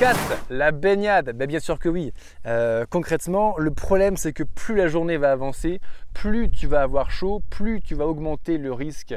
4. 0.00 0.46
La 0.48 0.72
baignade. 0.72 1.36
Ben, 1.36 1.46
bien 1.46 1.60
sûr 1.60 1.78
que 1.78 1.90
oui. 1.90 2.14
Euh, 2.46 2.86
concrètement, 2.88 3.58
le 3.58 3.70
problème 3.70 4.16
c'est 4.16 4.32
que 4.32 4.44
plus 4.44 4.74
la 4.74 4.88
journée 4.88 5.18
va 5.18 5.30
avancer, 5.30 5.78
plus 6.14 6.48
tu 6.48 6.66
vas 6.66 6.80
avoir 6.80 7.10
chaud, 7.10 7.42
plus 7.50 7.82
tu 7.82 7.94
vas 7.94 8.06
augmenter 8.06 8.56
le 8.56 8.72
risque 8.72 9.14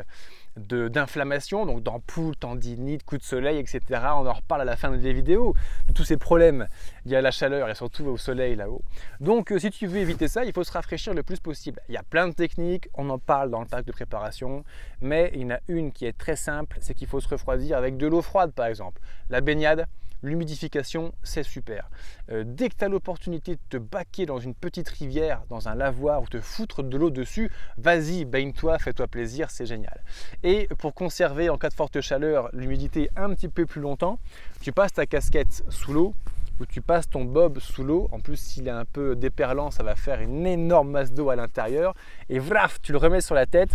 d'inflammation, 0.57 1.65
donc 1.65 1.83
d'ampoules, 1.83 2.35
tendinite, 2.35 3.03
coups 3.03 3.21
de 3.21 3.25
soleil, 3.25 3.59
etc. 3.59 3.79
On 3.91 4.27
en 4.27 4.33
reparle 4.33 4.61
à 4.61 4.65
la 4.65 4.75
fin 4.75 4.91
des 4.91 5.13
vidéos, 5.13 5.55
de 5.87 5.93
tous 5.93 6.03
ces 6.03 6.17
problèmes. 6.17 6.67
Y 7.05 7.15
a 7.15 7.21
la 7.21 7.31
chaleur 7.31 7.69
et 7.69 7.75
surtout 7.75 8.05
au 8.05 8.17
soleil 8.17 8.57
là-haut. 8.57 8.81
Donc 9.21 9.53
euh, 9.53 9.59
si 9.59 9.71
tu 9.71 9.87
veux 9.87 9.99
éviter 9.99 10.27
ça, 10.27 10.43
il 10.43 10.51
faut 10.51 10.65
se 10.65 10.71
rafraîchir 10.73 11.13
le 11.13 11.23
plus 11.23 11.39
possible. 11.39 11.79
Il 11.87 11.93
y 11.93 11.97
a 11.97 12.03
plein 12.03 12.27
de 12.27 12.33
techniques, 12.33 12.89
on 12.93 13.09
en 13.09 13.19
parle 13.19 13.49
dans 13.49 13.61
le 13.61 13.67
pack 13.67 13.85
de 13.85 13.93
préparation, 13.93 14.65
mais 14.99 15.31
il 15.33 15.43
y 15.43 15.45
en 15.45 15.51
a 15.51 15.59
une 15.69 15.93
qui 15.93 16.05
est 16.05 16.17
très 16.17 16.35
simple, 16.35 16.77
c'est 16.81 16.93
qu'il 16.93 17.07
faut 17.07 17.21
se 17.21 17.29
refroidir 17.29 17.77
avec 17.77 17.95
de 17.95 18.05
l'eau 18.05 18.21
froide 18.21 18.51
par 18.51 18.65
exemple. 18.65 19.01
La 19.29 19.39
baignade, 19.39 19.87
l'humidification, 20.23 21.13
c'est 21.21 21.43
super. 21.43 21.89
Euh, 22.31 22.43
dès 22.45 22.69
que 22.69 22.75
tu 22.75 22.85
as 22.85 22.89
l'opportunité 22.89 23.55
de 23.55 23.61
te 23.69 23.77
baquer 23.77 24.25
dans 24.25 24.39
une 24.39 24.55
petite 24.55 24.89
rivière, 24.89 25.43
dans 25.49 25.67
un 25.67 25.75
lavoir 25.75 26.23
ou 26.23 26.27
te 26.27 26.39
foutre 26.39 26.81
de 26.81 26.97
l'eau 26.97 27.09
dessus, 27.09 27.51
vas-y, 27.77 28.25
baigne-toi, 28.25 28.79
fais-toi 28.79 29.07
plaisir, 29.07 29.51
c'est 29.51 29.65
génial. 29.65 30.03
Et 30.41 30.67
pour 30.79 30.93
conserver 30.93 31.49
en 31.49 31.57
cas 31.57 31.69
de 31.69 31.73
forte 31.73 32.01
chaleur 32.01 32.49
l'humidité 32.53 33.09
un 33.15 33.29
petit 33.33 33.49
peu 33.49 33.65
plus 33.65 33.81
longtemps, 33.81 34.17
tu 34.61 34.71
passes 34.71 34.93
ta 34.93 35.05
casquette 35.05 35.63
sous 35.69 35.93
l'eau 35.93 36.15
ou 36.59 36.65
tu 36.65 36.81
passes 36.81 37.09
ton 37.09 37.25
bob 37.25 37.59
sous 37.59 37.83
l'eau. 37.83 38.07
En 38.11 38.19
plus, 38.19 38.37
s'il 38.37 38.67
est 38.67 38.71
un 38.71 38.85
peu 38.85 39.15
déperlant, 39.15 39.71
ça 39.71 39.83
va 39.83 39.95
faire 39.95 40.21
une 40.21 40.45
énorme 40.45 40.91
masse 40.91 41.11
d'eau 41.11 41.29
à 41.29 41.35
l'intérieur. 41.35 41.93
Et 42.29 42.39
vraf, 42.39 42.81
tu 42.81 42.91
le 42.91 42.97
remets 42.97 43.21
sur 43.21 43.35
la 43.35 43.45
tête, 43.45 43.71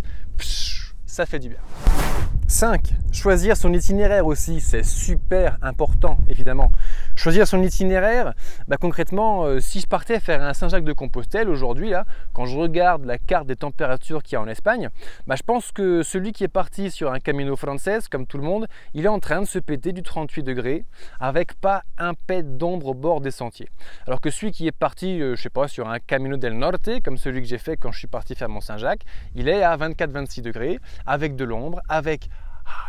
ça 1.06 1.26
fait 1.26 1.38
du 1.38 1.50
bien. 1.50 2.07
5. 2.48 2.94
Choisir 3.12 3.58
son 3.58 3.74
itinéraire 3.74 4.26
aussi, 4.26 4.60
c'est 4.60 4.82
super 4.82 5.58
important 5.60 6.16
évidemment. 6.28 6.72
Choisir 7.18 7.48
son 7.48 7.64
itinéraire, 7.64 8.32
bah, 8.68 8.76
concrètement, 8.80 9.42
euh, 9.42 9.58
si 9.58 9.80
je 9.80 9.88
partais 9.88 10.20
faire 10.20 10.40
un 10.40 10.54
Saint-Jacques-de-Compostelle 10.54 11.48
aujourd'hui, 11.48 11.90
là, 11.90 12.04
quand 12.32 12.46
je 12.46 12.56
regarde 12.56 13.04
la 13.06 13.18
carte 13.18 13.48
des 13.48 13.56
températures 13.56 14.22
qu'il 14.22 14.34
y 14.34 14.36
a 14.36 14.40
en 14.40 14.46
Espagne, 14.46 14.88
bah, 15.26 15.34
je 15.36 15.42
pense 15.42 15.72
que 15.72 16.04
celui 16.04 16.30
qui 16.30 16.44
est 16.44 16.48
parti 16.48 16.92
sur 16.92 17.12
un 17.12 17.18
Camino 17.18 17.56
Frances, 17.56 18.06
comme 18.08 18.24
tout 18.24 18.38
le 18.38 18.44
monde, 18.44 18.68
il 18.94 19.04
est 19.04 19.08
en 19.08 19.18
train 19.18 19.40
de 19.40 19.46
se 19.46 19.58
péter 19.58 19.90
du 19.90 20.04
38 20.04 20.44
degrés 20.44 20.84
avec 21.18 21.54
pas 21.54 21.82
un 21.98 22.14
pet 22.14 22.56
d'ombre 22.56 22.86
au 22.86 22.94
bord 22.94 23.20
des 23.20 23.32
sentiers. 23.32 23.68
Alors 24.06 24.20
que 24.20 24.30
celui 24.30 24.52
qui 24.52 24.68
est 24.68 24.72
parti, 24.72 25.20
euh, 25.20 25.34
je 25.34 25.42
sais 25.42 25.50
pas, 25.50 25.66
sur 25.66 25.88
un 25.88 25.98
Camino 25.98 26.36
del 26.36 26.56
Norte, 26.56 27.02
comme 27.02 27.18
celui 27.18 27.40
que 27.42 27.48
j'ai 27.48 27.58
fait 27.58 27.76
quand 27.76 27.90
je 27.90 27.98
suis 27.98 28.06
parti 28.06 28.36
faire 28.36 28.48
mon 28.48 28.60
Saint-Jacques, 28.60 29.02
il 29.34 29.48
est 29.48 29.64
à 29.64 29.76
24-26 29.76 30.42
degrés, 30.42 30.78
avec 31.04 31.34
de 31.34 31.42
l'ombre, 31.42 31.80
avec 31.88 32.28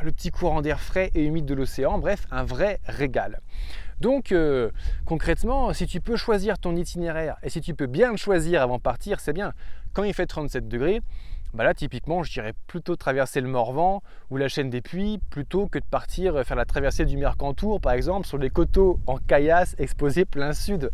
le 0.02 0.12
petit 0.12 0.32
courant 0.32 0.62
d'air 0.62 0.80
frais 0.80 1.12
et 1.16 1.24
humide 1.24 1.46
de 1.46 1.54
l'océan, 1.54 1.98
bref, 1.98 2.26
un 2.32 2.44
vrai 2.44 2.80
régal. 2.86 3.40
Donc 4.00 4.32
euh, 4.32 4.72
concrètement, 5.06 5.74
si 5.74 5.86
tu 5.86 6.00
peux 6.00 6.16
choisir 6.16 6.58
ton 6.58 6.76
itinéraire 6.76 7.38
et 7.44 7.50
si 7.50 7.60
tu 7.62 7.74
peux 7.74 7.88
bien 7.88 8.12
le 8.12 8.18
choisir 8.18 8.62
avant 8.62 8.78
de 8.78 8.82
partir, 8.82 9.20
c'est 9.20 9.34
bien. 9.34 9.54
Quand 9.94 10.04
il 10.04 10.14
fait 10.14 10.26
37 10.26 10.68
degrés, 10.68 11.02
bah 11.54 11.64
là 11.64 11.74
typiquement 11.74 12.24
je 12.24 12.32
dirais 12.32 12.54
plutôt 12.68 12.96
traverser 12.96 13.42
le 13.42 13.48
Morvan 13.50 14.02
ou 14.30 14.38
la 14.38 14.48
chaîne 14.48 14.70
des 14.70 14.82
Puits 14.82 15.20
plutôt 15.30 15.68
que 15.68 15.80
de 15.80 15.84
partir 15.84 16.46
faire 16.46 16.56
la 16.56 16.66
traversée 16.66 17.06
du 17.06 17.18
Mercantour 17.18 17.82
par 17.82 17.94
exemple 17.94 18.28
sur 18.28 18.38
les 18.38 18.52
coteaux 18.52 19.00
en 19.08 19.18
caillasse 19.18 19.76
exposés 19.80 20.26
plein 20.26 20.54
sud 20.54 20.92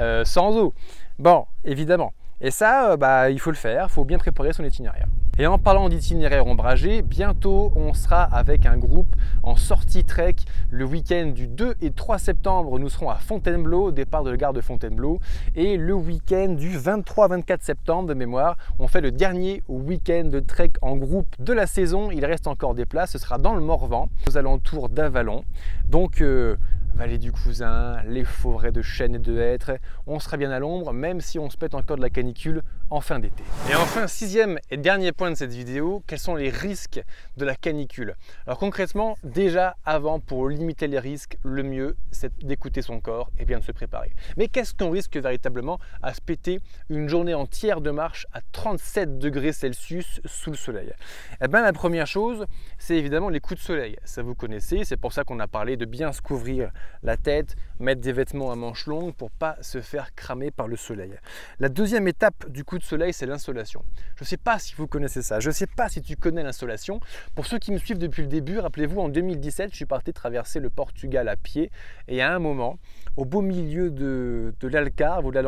euh, 0.00 0.24
sans 0.24 0.56
eau. 0.56 0.72
Bon, 1.18 1.46
évidemment. 1.64 2.12
Et 2.40 2.52
ça, 2.52 2.92
euh, 2.92 2.96
bah, 2.96 3.30
il 3.30 3.40
faut 3.40 3.50
le 3.50 3.56
faire, 3.56 3.86
il 3.88 3.92
faut 3.92 4.04
bien 4.04 4.18
préparer 4.18 4.52
son 4.52 4.64
itinéraire. 4.64 5.06
Et 5.40 5.46
en 5.46 5.56
parlant 5.56 5.88
d'itinéraire 5.88 6.48
ombragé, 6.48 7.00
bientôt 7.00 7.70
on 7.76 7.94
sera 7.94 8.24
avec 8.24 8.66
un 8.66 8.76
groupe 8.76 9.14
en 9.44 9.54
sortie 9.54 10.02
trek 10.02 10.34
le 10.70 10.84
week-end 10.84 11.26
du 11.26 11.46
2 11.46 11.76
et 11.80 11.92
3 11.92 12.18
septembre. 12.18 12.80
Nous 12.80 12.88
serons 12.88 13.08
à 13.08 13.14
Fontainebleau, 13.14 13.92
départ 13.92 14.24
de 14.24 14.30
la 14.30 14.36
gare 14.36 14.52
de 14.52 14.60
Fontainebleau. 14.60 15.20
Et 15.54 15.76
le 15.76 15.94
week-end 15.94 16.48
du 16.48 16.76
23-24 16.76 17.58
septembre 17.60 18.08
de 18.08 18.14
mémoire, 18.14 18.56
on 18.80 18.88
fait 18.88 19.00
le 19.00 19.12
dernier 19.12 19.62
week-end 19.68 20.24
de 20.24 20.40
trek 20.40 20.72
en 20.82 20.96
groupe 20.96 21.32
de 21.38 21.52
la 21.52 21.68
saison. 21.68 22.10
Il 22.10 22.24
reste 22.24 22.48
encore 22.48 22.74
des 22.74 22.84
places, 22.84 23.12
ce 23.12 23.18
sera 23.18 23.38
dans 23.38 23.54
le 23.54 23.60
Morvan, 23.60 24.10
aux 24.28 24.36
alentours 24.36 24.88
d'Avalon. 24.88 25.44
Donc 25.88 26.20
euh, 26.20 26.56
vallée 26.98 27.18
du 27.18 27.30
Cousin, 27.30 28.02
les 28.08 28.24
forêts 28.24 28.72
de 28.72 28.82
chênes 28.82 29.14
et 29.14 29.18
de 29.20 29.38
hêtres. 29.38 29.70
On 30.08 30.18
sera 30.18 30.36
bien 30.36 30.50
à 30.50 30.58
l'ombre, 30.58 30.92
même 30.92 31.20
si 31.20 31.38
on 31.38 31.48
se 31.48 31.56
pète 31.56 31.76
encore 31.76 31.96
de 31.96 32.02
la 32.02 32.10
canicule 32.10 32.62
en 32.90 33.00
fin 33.00 33.20
d'été. 33.20 33.44
Et 33.70 33.76
enfin, 33.76 34.08
sixième 34.08 34.58
et 34.72 34.76
dernier 34.76 35.12
point 35.12 35.30
de 35.30 35.36
cette 35.36 35.52
vidéo, 35.52 36.02
quels 36.08 36.18
sont 36.18 36.34
les 36.34 36.50
risques 36.50 37.00
de 37.36 37.44
la 37.44 37.54
canicule? 37.54 38.16
Alors 38.46 38.58
concrètement, 38.58 39.16
déjà 39.22 39.76
avant, 39.84 40.18
pour 40.18 40.48
limiter 40.48 40.88
les 40.88 40.98
risques, 40.98 41.38
le 41.44 41.62
mieux, 41.62 41.96
c'est 42.10 42.36
d'écouter 42.44 42.82
son 42.82 42.98
corps 42.98 43.30
et 43.38 43.44
bien 43.44 43.60
de 43.60 43.64
se 43.64 43.70
préparer. 43.70 44.10
Mais 44.36 44.48
qu'est-ce 44.48 44.74
qu'on 44.74 44.90
risque 44.90 45.16
véritablement 45.16 45.78
à 46.02 46.14
se 46.14 46.20
péter 46.20 46.60
une 46.90 47.08
journée 47.08 47.34
entière 47.34 47.80
de 47.80 47.92
marche 47.92 48.26
à 48.32 48.40
37 48.50 49.18
degrés 49.18 49.52
Celsius 49.52 50.20
sous 50.24 50.50
le 50.50 50.56
soleil? 50.56 50.92
Eh 51.40 51.46
bien, 51.46 51.62
la 51.62 51.72
première 51.72 52.08
chose, 52.08 52.44
c'est 52.76 52.96
évidemment 52.96 53.28
les 53.28 53.38
coups 53.38 53.60
de 53.60 53.64
soleil. 53.64 53.96
Ça 54.02 54.24
vous 54.24 54.34
connaissez, 54.34 54.82
c'est 54.82 54.96
pour 54.96 55.12
ça 55.12 55.22
qu'on 55.22 55.38
a 55.38 55.46
parlé 55.46 55.76
de 55.76 55.84
bien 55.84 56.10
se 56.10 56.20
couvrir 56.20 56.72
la 57.02 57.16
tête, 57.16 57.56
mettre 57.80 58.00
des 58.00 58.12
vêtements 58.12 58.50
à 58.50 58.56
manches 58.56 58.86
longues 58.86 59.14
pour 59.14 59.30
pas 59.30 59.56
se 59.60 59.80
faire 59.80 60.14
cramer 60.14 60.50
par 60.50 60.68
le 60.68 60.76
soleil. 60.76 61.14
La 61.60 61.68
deuxième 61.68 62.08
étape 62.08 62.48
du 62.50 62.64
coup 62.64 62.78
de 62.78 62.84
soleil, 62.84 63.12
c'est 63.12 63.26
l'insolation. 63.26 63.84
Je 64.16 64.24
ne 64.24 64.26
sais 64.26 64.36
pas 64.36 64.58
si 64.58 64.74
vous 64.74 64.86
connaissez 64.86 65.22
ça, 65.22 65.40
je 65.40 65.48
ne 65.48 65.54
sais 65.54 65.66
pas 65.66 65.88
si 65.88 66.02
tu 66.02 66.16
connais 66.16 66.42
l'insolation. 66.42 67.00
Pour 67.34 67.46
ceux 67.46 67.58
qui 67.58 67.72
me 67.72 67.78
suivent 67.78 67.98
depuis 67.98 68.22
le 68.22 68.28
début, 68.28 68.58
rappelez-vous, 68.58 69.00
en 69.00 69.08
2017, 69.08 69.70
je 69.70 69.76
suis 69.76 69.86
parti 69.86 70.12
traverser 70.12 70.60
le 70.60 70.70
Portugal 70.70 71.28
à 71.28 71.36
pied 71.36 71.70
et 72.08 72.22
à 72.22 72.34
un 72.34 72.38
moment, 72.38 72.78
au 73.16 73.24
beau 73.24 73.42
milieu 73.42 73.90
de, 73.90 74.54
de 74.60 74.68
l'Algarve 74.68 75.26
ou 75.26 75.30
de 75.30 75.36
la 75.36 75.42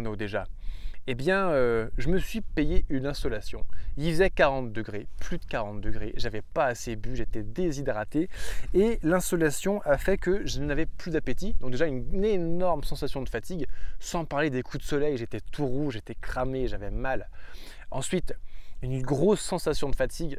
non 0.00 0.14
déjà, 0.14 0.44
eh 1.06 1.14
bien, 1.14 1.50
euh, 1.50 1.88
je 1.98 2.08
me 2.08 2.18
suis 2.18 2.40
payé 2.40 2.86
une 2.88 3.06
insolation. 3.06 3.64
Il 3.96 4.10
faisait 4.10 4.30
40 4.30 4.72
degrés, 4.72 5.06
plus 5.20 5.38
de 5.38 5.44
40 5.44 5.80
degrés, 5.80 6.14
j'avais 6.16 6.42
pas 6.42 6.66
assez 6.66 6.96
bu, 6.96 7.14
j'étais 7.14 7.42
déshydraté 7.42 8.28
et 8.72 8.98
l'insolation 9.02 9.82
a 9.82 9.98
fait 9.98 10.16
que 10.16 10.46
je 10.46 10.60
n'avais 10.60 10.86
plus 10.86 11.10
d'appétit. 11.10 11.54
Donc 11.60 11.72
déjà 11.72 11.86
une 11.86 12.24
énorme 12.24 12.84
sensation 12.84 13.22
de 13.22 13.28
fatigue, 13.28 13.66
sans 14.00 14.24
parler 14.24 14.50
des 14.50 14.62
coups 14.62 14.82
de 14.82 14.88
soleil, 14.88 15.16
j'étais 15.18 15.40
tout 15.40 15.66
rouge, 15.66 15.94
j'étais 15.94 16.14
cramé, 16.14 16.68
j'avais 16.68 16.90
mal. 16.90 17.28
Ensuite, 17.90 18.34
une 18.82 19.02
grosse 19.02 19.40
sensation 19.40 19.90
de 19.90 19.96
fatigue, 19.96 20.38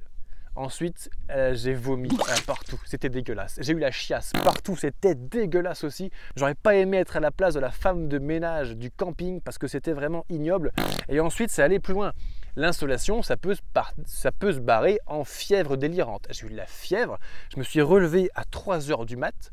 Ensuite, 0.56 1.10
euh, 1.32 1.54
j'ai 1.54 1.74
vomi 1.74 2.10
euh, 2.10 2.34
partout. 2.48 2.80
C'était 2.86 3.10
dégueulasse. 3.10 3.58
J'ai 3.60 3.74
eu 3.74 3.80
la 3.80 3.92
chiasse 3.92 4.32
partout. 4.44 4.78
C'était 4.78 5.14
dégueulasse 5.14 5.84
aussi. 5.84 6.12
J'aurais 6.38 6.56
pas 6.56 6.76
aimé 6.76 6.98
être 6.98 7.18
à 7.18 7.20
la 7.20 7.32
place 7.32 7.54
de 7.56 7.60
la 7.60 7.72
femme 7.72 8.08
de 8.08 8.20
ménage 8.20 8.78
du 8.78 8.90
camping 8.90 9.42
parce 9.42 9.58
que 9.58 9.68
c'était 9.68 9.92
vraiment 9.92 10.26
ignoble. 10.30 10.72
Et 11.10 11.20
ensuite, 11.20 11.50
c'est 11.50 11.62
aller 11.62 11.80
plus 11.80 11.94
loin. 11.94 12.14
L'insolation, 12.56 13.22
ça, 13.22 13.36
peut 13.36 13.54
se 13.54 14.60
barrer 14.60 15.00
en 15.08 15.26
fièvre 15.26 15.76
délirante. 15.76 16.28
J'ai 16.30 16.48
eu 16.48 16.50
la 16.52 16.66
fièvre. 16.66 17.20
Je 17.54 17.60
me 17.60 17.64
suis 17.64 17.82
relevé 17.82 18.30
à 18.34 18.46
3 18.46 18.92
heures 18.92 19.06
du 19.06 19.18
mat 19.18 19.52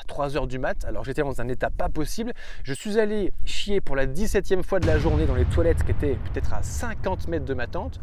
à 0.00 0.04
3 0.04 0.36
heures 0.36 0.46
du 0.46 0.60
mat, 0.60 0.84
alors 0.84 1.02
j'étais 1.02 1.22
dans 1.22 1.40
un 1.40 1.48
état 1.48 1.70
pas 1.70 1.88
possible. 1.88 2.32
Je 2.62 2.72
suis 2.72 3.00
allé 3.00 3.32
chier 3.44 3.80
pour 3.80 3.96
la 3.96 4.06
17e 4.06 4.62
fois 4.62 4.78
de 4.78 4.86
la 4.86 4.96
journée 4.96 5.26
dans 5.26 5.34
les 5.34 5.44
toilettes 5.44 5.82
qui 5.84 5.90
étaient 5.90 6.16
peut-être 6.32 6.54
à 6.54 6.62
50 6.62 7.26
mètres 7.26 7.44
de 7.44 7.54
ma 7.54 7.66
tente. 7.66 7.98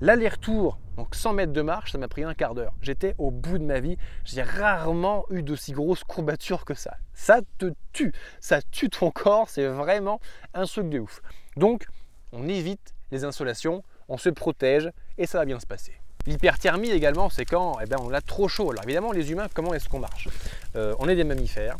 L'aller-retour, 0.00 0.78
donc 0.96 1.14
100 1.14 1.32
mètres 1.32 1.52
de 1.52 1.62
marche, 1.62 1.92
ça 1.92 1.98
m'a 1.98 2.08
pris 2.08 2.22
un 2.22 2.34
quart 2.34 2.54
d'heure. 2.54 2.72
J'étais 2.82 3.14
au 3.18 3.30
bout 3.30 3.58
de 3.58 3.64
ma 3.64 3.80
vie. 3.80 3.96
J'ai 4.24 4.42
rarement 4.42 5.24
eu 5.30 5.42
d'aussi 5.42 5.72
grosses 5.72 6.04
courbatures 6.04 6.64
que 6.64 6.74
ça. 6.74 6.96
Ça 7.14 7.40
te 7.58 7.72
tue. 7.92 8.12
Ça 8.40 8.62
tue 8.62 8.88
ton 8.88 9.10
corps. 9.10 9.48
C'est 9.48 9.66
vraiment 9.66 10.20
un 10.54 10.66
truc 10.66 10.88
de 10.88 11.00
ouf. 11.00 11.20
Donc, 11.56 11.86
on 12.32 12.48
évite 12.48 12.94
les 13.10 13.24
insolations, 13.24 13.82
on 14.08 14.18
se 14.18 14.28
protège 14.28 14.90
et 15.16 15.26
ça 15.26 15.38
va 15.38 15.44
bien 15.44 15.58
se 15.58 15.66
passer. 15.66 15.94
L'hyperthermie 16.26 16.90
également, 16.90 17.30
c'est 17.30 17.44
quand 17.44 17.78
eh 17.82 17.86
ben, 17.86 17.96
on 18.00 18.12
a 18.12 18.20
trop 18.20 18.48
chaud. 18.48 18.70
Alors 18.70 18.84
évidemment, 18.84 19.12
les 19.12 19.32
humains, 19.32 19.48
comment 19.52 19.74
est-ce 19.74 19.88
qu'on 19.88 20.00
marche? 20.00 20.28
Euh, 20.76 20.94
On 20.98 21.08
est 21.08 21.16
des 21.16 21.24
mammifères 21.24 21.76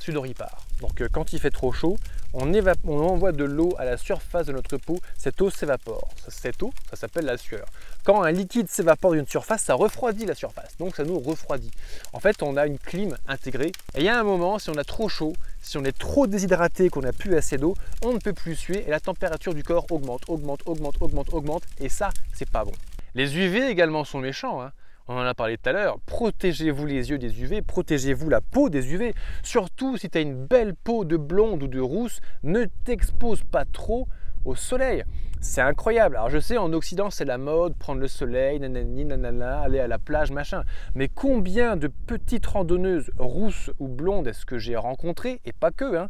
sudoripare. 0.00 0.64
Donc 0.80 1.00
euh, 1.00 1.08
quand 1.12 1.32
il 1.32 1.38
fait 1.38 1.50
trop 1.50 1.72
chaud, 1.72 1.98
on, 2.32 2.52
envoie 2.88 3.32
de 3.32 3.44
l'eau 3.44 3.74
à 3.78 3.84
la 3.84 3.96
surface 3.96 4.46
de 4.46 4.52
notre 4.52 4.76
peau, 4.76 4.98
cette 5.16 5.40
eau 5.40 5.50
s'évapore. 5.50 6.08
Cette 6.28 6.62
eau, 6.62 6.72
ça 6.88 6.96
s'appelle 6.96 7.24
la 7.24 7.36
sueur. 7.36 7.66
Quand 8.04 8.22
un 8.22 8.30
liquide 8.30 8.68
s'évapore 8.68 9.12
d'une 9.12 9.26
surface, 9.26 9.62
ça 9.62 9.74
refroidit 9.74 10.26
la 10.26 10.34
surface, 10.34 10.76
donc 10.78 10.96
ça 10.96 11.04
nous 11.04 11.18
refroidit. 11.18 11.70
En 12.12 12.20
fait, 12.20 12.42
on 12.42 12.56
a 12.56 12.66
une 12.66 12.78
clim 12.78 13.16
intégrée. 13.26 13.72
Et 13.94 14.00
il 14.00 14.04
y 14.04 14.08
a 14.08 14.18
un 14.18 14.24
moment, 14.24 14.58
si 14.58 14.70
on 14.70 14.76
a 14.76 14.84
trop 14.84 15.08
chaud, 15.08 15.32
si 15.60 15.76
on 15.76 15.84
est 15.84 15.96
trop 15.96 16.26
déshydraté, 16.26 16.88
qu'on 16.88 17.02
n'a 17.02 17.12
plus 17.12 17.36
assez 17.36 17.58
d'eau, 17.58 17.74
on 18.04 18.12
ne 18.12 18.18
peut 18.18 18.32
plus 18.32 18.54
suer 18.54 18.84
et 18.86 18.90
la 18.90 19.00
température 19.00 19.54
du 19.54 19.62
corps 19.62 19.86
augmente, 19.90 20.22
augmente, 20.28 20.62
augmente, 20.66 20.96
augmente, 21.00 21.32
augmente. 21.32 21.62
Et 21.78 21.88
ça, 21.88 22.10
c'est 22.32 22.48
pas 22.48 22.64
bon. 22.64 22.72
Les 23.14 23.36
UV 23.36 23.68
également 23.68 24.04
sont 24.04 24.20
méchants. 24.20 24.62
Hein 24.62 24.72
on 25.10 25.16
en 25.16 25.26
a 25.26 25.34
parlé 25.34 25.58
tout 25.58 25.68
à 25.68 25.72
l'heure, 25.72 25.98
protégez-vous 26.06 26.86
les 26.86 27.10
yeux 27.10 27.18
des 27.18 27.42
UV, 27.42 27.62
protégez-vous 27.62 28.28
la 28.28 28.40
peau 28.40 28.70
des 28.70 28.92
UV. 28.92 29.12
Surtout 29.42 29.96
si 29.96 30.08
tu 30.08 30.18
as 30.18 30.20
une 30.20 30.46
belle 30.46 30.74
peau 30.74 31.04
de 31.04 31.16
blonde 31.16 31.64
ou 31.64 31.66
de 31.66 31.80
rousse, 31.80 32.20
ne 32.44 32.64
t'expose 32.84 33.42
pas 33.42 33.64
trop 33.64 34.06
au 34.44 34.54
soleil. 34.54 35.02
C'est 35.40 35.62
incroyable. 35.62 36.14
Alors 36.14 36.30
je 36.30 36.38
sais, 36.38 36.58
en 36.58 36.72
Occident, 36.72 37.10
c'est 37.10 37.24
la 37.24 37.38
mode, 37.38 37.74
prendre 37.76 38.00
le 38.00 38.06
soleil, 38.06 38.60
nanani, 38.60 39.04
nanana, 39.04 39.60
aller 39.60 39.80
à 39.80 39.88
la 39.88 39.98
plage, 39.98 40.30
machin. 40.30 40.62
Mais 40.94 41.08
combien 41.08 41.76
de 41.76 41.88
petites 41.88 42.46
randonneuses 42.46 43.10
rousses 43.18 43.72
ou 43.80 43.88
blondes 43.88 44.28
est-ce 44.28 44.46
que 44.46 44.58
j'ai 44.58 44.76
rencontrées, 44.76 45.40
et 45.44 45.52
pas 45.52 45.72
que, 45.72 45.96
hein, 45.96 46.08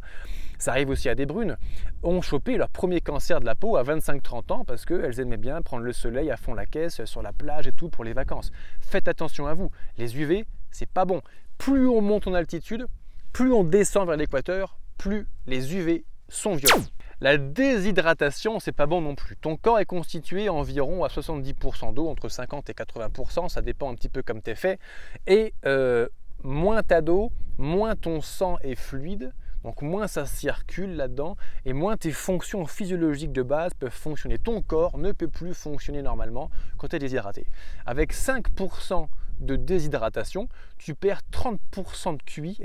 ça 0.61 0.71
arrive 0.71 0.89
aussi 0.89 1.09
à 1.09 1.15
des 1.15 1.25
brunes, 1.25 1.57
ont 2.03 2.21
chopé 2.21 2.57
leur 2.57 2.69
premier 2.69 3.01
cancer 3.01 3.39
de 3.39 3.45
la 3.45 3.55
peau 3.55 3.77
à 3.77 3.83
25-30 3.83 4.53
ans 4.53 4.65
parce 4.65 4.85
qu'elles 4.85 5.19
aimaient 5.19 5.37
bien 5.37 5.61
prendre 5.61 5.83
le 5.83 5.93
soleil 5.93 6.29
à 6.31 6.37
fond 6.37 6.53
la 6.53 6.65
caisse, 6.65 7.03
sur 7.05 7.21
la 7.21 7.33
plage 7.33 7.67
et 7.67 7.71
tout 7.71 7.89
pour 7.89 8.03
les 8.03 8.13
vacances. 8.13 8.51
Faites 8.79 9.07
attention 9.07 9.47
à 9.47 9.53
vous. 9.53 9.71
Les 9.97 10.17
UV, 10.17 10.45
c'est 10.71 10.89
pas 10.89 11.05
bon. 11.05 11.21
Plus 11.57 11.87
on 11.87 12.01
monte 12.01 12.27
en 12.27 12.33
altitude, 12.33 12.87
plus 13.33 13.51
on 13.53 13.63
descend 13.63 14.07
vers 14.07 14.17
l'équateur, 14.17 14.77
plus 14.97 15.27
les 15.47 15.75
UV 15.75 16.05
sont 16.29 16.55
violents. 16.55 16.85
La 17.21 17.37
déshydratation, 17.37 18.59
c'est 18.59 18.71
pas 18.71 18.87
bon 18.87 18.99
non 18.99 19.13
plus. 19.13 19.37
Ton 19.37 19.55
corps 19.55 19.79
est 19.79 19.85
constitué 19.85 20.49
environ 20.49 21.03
à 21.03 21.07
70% 21.07 21.93
d'eau, 21.93 22.07
entre 22.07 22.29
50 22.29 22.69
et 22.71 22.73
80%, 22.73 23.47
ça 23.47 23.61
dépend 23.61 23.91
un 23.91 23.95
petit 23.95 24.09
peu 24.09 24.23
comme 24.23 24.41
tu 24.41 24.49
es 24.49 24.55
fait. 24.55 24.79
Et 25.27 25.53
euh, 25.67 26.07
moins 26.43 26.81
tu 26.81 26.93
as 26.95 27.01
d'eau, 27.01 27.31
moins 27.59 27.95
ton 27.95 28.21
sang 28.21 28.57
est 28.63 28.73
fluide, 28.73 29.33
donc 29.63 29.81
moins 29.81 30.07
ça 30.07 30.25
circule 30.25 30.95
là-dedans 30.95 31.37
et 31.65 31.73
moins 31.73 31.97
tes 31.97 32.11
fonctions 32.11 32.65
physiologiques 32.65 33.31
de 33.31 33.43
base 33.43 33.73
peuvent 33.73 33.91
fonctionner. 33.91 34.37
Ton 34.37 34.61
corps 34.61 34.97
ne 34.97 35.11
peut 35.11 35.27
plus 35.27 35.53
fonctionner 35.53 36.01
normalement 36.01 36.49
quand 36.77 36.87
tu 36.87 36.95
es 36.95 36.99
déshydraté. 36.99 37.45
Avec 37.85 38.13
5% 38.13 39.07
de 39.39 39.55
déshydratation, 39.55 40.47
tu 40.77 40.95
perds 40.95 41.21
30% 41.31 42.17
de 42.17 42.23
QI, 42.23 42.59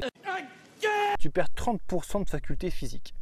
tu 1.19 1.31
perds 1.31 1.49
30% 1.57 2.25
de 2.25 2.29
faculté 2.29 2.71
physique. 2.71 3.15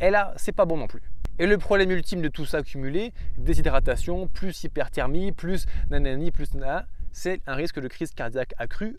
Et 0.00 0.10
là, 0.10 0.34
c'est 0.36 0.52
pas 0.52 0.66
bon 0.66 0.76
non 0.76 0.86
plus. 0.86 1.02
Et 1.38 1.46
le 1.46 1.58
problème 1.58 1.90
ultime 1.90 2.22
de 2.22 2.28
tout 2.28 2.46
ça 2.46 2.58
accumulé, 2.58 3.12
déshydratation, 3.36 4.26
plus 4.26 4.64
hyperthermie, 4.64 5.32
plus 5.32 5.66
nanani, 5.90 6.30
plus 6.30 6.54
c'est 7.16 7.40
un 7.46 7.54
risque 7.54 7.80
de 7.80 7.88
crise 7.88 8.12
cardiaque 8.12 8.52
accru, 8.58 8.98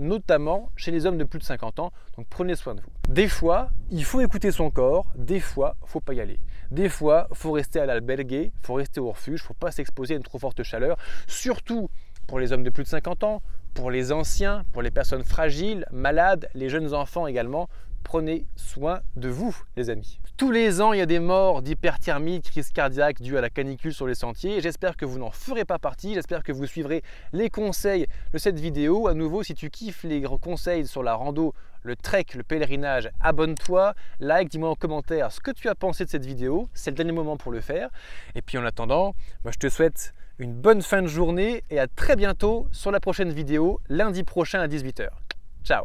notamment 0.00 0.70
chez 0.76 0.90
les 0.90 1.04
hommes 1.04 1.18
de 1.18 1.24
plus 1.24 1.38
de 1.38 1.44
50 1.44 1.78
ans. 1.78 1.92
Donc 2.16 2.26
prenez 2.30 2.54
soin 2.54 2.74
de 2.74 2.80
vous. 2.80 2.90
Des 3.06 3.28
fois, 3.28 3.68
il 3.90 4.02
faut 4.02 4.22
écouter 4.22 4.50
son 4.50 4.70
corps, 4.70 5.04
des 5.14 5.38
fois, 5.38 5.76
faut 5.84 6.00
pas 6.00 6.14
y 6.14 6.22
aller. 6.22 6.40
Des 6.70 6.88
fois, 6.88 7.28
faut 7.34 7.52
rester 7.52 7.80
à 7.80 7.84
l'albergue, 7.84 8.50
faut 8.62 8.72
rester 8.72 8.98
au 8.98 9.10
refuge, 9.10 9.42
faut 9.42 9.52
pas 9.52 9.70
s'exposer 9.70 10.14
à 10.14 10.16
une 10.16 10.22
trop 10.22 10.38
forte 10.38 10.62
chaleur, 10.62 10.96
surtout 11.26 11.90
pour 12.26 12.40
les 12.40 12.50
hommes 12.50 12.62
de 12.62 12.70
plus 12.70 12.84
de 12.84 12.88
50 12.88 13.24
ans, 13.24 13.42
pour 13.74 13.90
les 13.90 14.10
anciens, 14.10 14.64
pour 14.72 14.80
les 14.80 14.90
personnes 14.90 15.22
fragiles, 15.22 15.84
malades, 15.92 16.48
les 16.54 16.70
jeunes 16.70 16.94
enfants 16.94 17.26
également 17.26 17.68
prenez 18.02 18.44
soin 18.56 19.00
de 19.16 19.28
vous, 19.28 19.56
les 19.76 19.90
amis. 19.90 20.18
Tous 20.36 20.50
les 20.50 20.80
ans, 20.80 20.92
il 20.92 20.98
y 20.98 21.02
a 21.02 21.06
des 21.06 21.20
morts 21.20 21.62
d'hyperthermie, 21.62 22.40
crise 22.40 22.70
cardiaque 22.72 23.22
due 23.22 23.38
à 23.38 23.40
la 23.40 23.50
canicule 23.50 23.94
sur 23.94 24.06
les 24.06 24.14
sentiers. 24.14 24.60
J'espère 24.60 24.96
que 24.96 25.04
vous 25.04 25.18
n'en 25.18 25.30
ferez 25.30 25.64
pas 25.64 25.78
partie. 25.78 26.14
J'espère 26.14 26.42
que 26.42 26.52
vous 26.52 26.66
suivrez 26.66 27.02
les 27.32 27.48
conseils 27.48 28.06
de 28.32 28.38
cette 28.38 28.58
vidéo. 28.58 29.08
À 29.08 29.14
nouveau, 29.14 29.42
si 29.42 29.54
tu 29.54 29.70
kiffes 29.70 30.02
les 30.04 30.22
conseils 30.40 30.86
sur 30.86 31.02
la 31.02 31.14
rando, 31.14 31.54
le 31.82 31.96
trek, 31.96 32.26
le 32.34 32.42
pèlerinage, 32.42 33.10
abonne-toi, 33.20 33.94
like, 34.20 34.48
dis-moi 34.48 34.70
en 34.70 34.74
commentaire 34.74 35.32
ce 35.32 35.40
que 35.40 35.50
tu 35.50 35.68
as 35.68 35.74
pensé 35.74 36.04
de 36.04 36.10
cette 36.10 36.26
vidéo. 36.26 36.68
C'est 36.74 36.90
le 36.90 36.96
dernier 36.96 37.12
moment 37.12 37.36
pour 37.36 37.52
le 37.52 37.60
faire. 37.60 37.90
Et 38.34 38.42
puis 38.42 38.58
en 38.58 38.64
attendant, 38.64 39.14
moi 39.44 39.52
je 39.52 39.58
te 39.58 39.68
souhaite 39.68 40.12
une 40.38 40.54
bonne 40.54 40.82
fin 40.82 41.02
de 41.02 41.08
journée 41.08 41.62
et 41.70 41.78
à 41.78 41.86
très 41.86 42.16
bientôt 42.16 42.68
sur 42.72 42.90
la 42.90 43.00
prochaine 43.00 43.32
vidéo, 43.32 43.80
lundi 43.88 44.24
prochain 44.24 44.60
à 44.60 44.66
18h. 44.66 45.08
Ciao 45.64 45.84